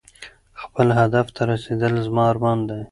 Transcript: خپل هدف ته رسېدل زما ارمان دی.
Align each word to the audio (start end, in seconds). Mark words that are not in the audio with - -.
خپل 0.61 0.87
هدف 0.99 1.27
ته 1.35 1.41
رسېدل 1.51 1.93
زما 2.05 2.23
ارمان 2.31 2.59
دی. 2.69 2.79